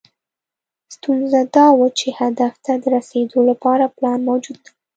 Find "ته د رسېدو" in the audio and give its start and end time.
2.65-3.37